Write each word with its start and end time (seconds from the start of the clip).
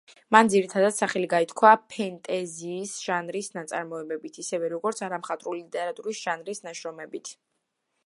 მან 0.35 0.47
ძირითადად 0.51 0.95
სახელი 0.95 1.29
გაითქვა 1.33 1.73
ფენტეზის 1.95 2.95
ჟანრის 3.09 3.51
ნაწარმოებით, 3.59 4.43
ისევე 4.47 4.75
როგორც 4.75 5.05
არამხატვრული 5.11 5.63
ლიტერატურის 5.65 6.27
ჟანრის 6.27 6.67
ნაშრომებით. 6.69 7.37